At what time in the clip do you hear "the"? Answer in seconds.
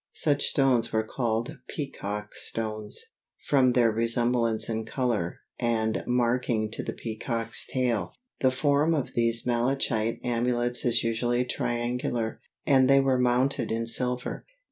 6.81-6.91, 8.39-8.49